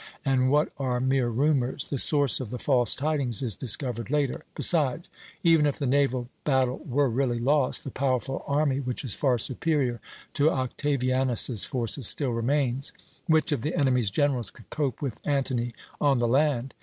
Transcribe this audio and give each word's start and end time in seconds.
And 0.25 0.49
what 0.49 0.71
are 0.79 0.99
mere 0.99 1.29
rumours? 1.29 1.87
The 1.89 1.99
source 1.99 2.39
of 2.39 2.49
the 2.49 2.57
false 2.57 2.95
tidings 2.95 3.43
is 3.43 3.55
discovered 3.55 4.09
later. 4.09 4.45
Besides, 4.55 5.11
even 5.43 5.67
if 5.67 5.77
the 5.77 5.85
naval 5.85 6.27
battle 6.43 6.79
were 6.87 7.07
really 7.07 7.37
lost, 7.37 7.83
the 7.83 7.91
powerful 7.91 8.43
army, 8.47 8.79
which 8.79 9.03
is 9.03 9.13
far 9.13 9.37
superior 9.37 10.01
to 10.33 10.49
Octavianus's 10.49 11.65
forces, 11.65 12.07
still 12.07 12.31
remains. 12.31 12.93
Which 13.27 13.51
of 13.51 13.61
the 13.61 13.75
enemy's 13.75 14.09
generals 14.09 14.49
could 14.49 14.71
cope 14.71 15.03
with 15.03 15.19
Antony 15.23 15.71
on 16.01 16.17
the 16.17 16.27
land? 16.27 16.73